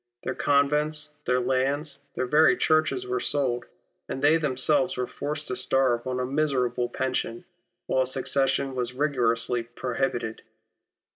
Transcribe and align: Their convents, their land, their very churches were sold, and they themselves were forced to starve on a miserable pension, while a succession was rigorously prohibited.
Their 0.23 0.33
convents, 0.33 1.11
their 1.25 1.39
land, 1.39 1.95
their 2.15 2.25
very 2.25 2.57
churches 2.57 3.05
were 3.05 3.19
sold, 3.19 3.65
and 4.09 4.19
they 4.19 4.37
themselves 4.37 4.97
were 4.97 5.05
forced 5.05 5.47
to 5.49 5.55
starve 5.55 6.07
on 6.07 6.19
a 6.19 6.25
miserable 6.25 6.89
pension, 6.89 7.45
while 7.85 8.01
a 8.01 8.07
succession 8.07 8.73
was 8.73 8.93
rigorously 8.95 9.61
prohibited. 9.61 10.41